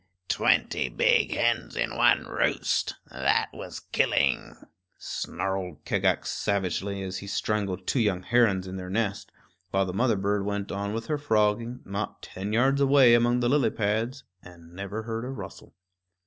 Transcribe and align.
"Twenty 0.29 0.89
big 0.89 1.31
hens 1.35 1.75
in 1.75 1.95
one 1.95 2.23
roost 2.25 2.95
that 3.11 3.49
was 3.53 3.81
killing," 3.91 4.55
snarled 4.97 5.85
Kagax 5.85 6.25
savagely, 6.31 7.03
as 7.03 7.19
he 7.19 7.27
strangled 7.27 7.85
two 7.85 7.99
young 7.99 8.23
herons 8.23 8.65
in 8.65 8.77
their 8.77 8.89
nest, 8.89 9.31
while 9.69 9.85
the 9.85 9.93
mother 9.93 10.15
bird 10.17 10.43
went 10.43 10.71
on 10.71 10.93
with 10.95 11.05
her 11.05 11.19
frogging, 11.19 11.81
not 11.85 12.23
ten 12.23 12.51
yards 12.51 12.81
away 12.81 13.13
among 13.13 13.41
the 13.41 13.49
lily 13.49 13.69
pads, 13.69 14.23
and 14.41 14.73
never 14.73 15.03
heard 15.03 15.23
a 15.23 15.29
rustle. 15.29 15.75